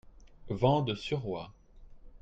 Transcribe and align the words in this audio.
Vent 0.49 0.81
de 0.81 0.95
suroît. 0.95 1.53